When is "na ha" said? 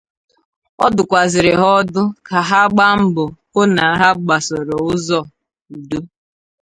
3.75-4.09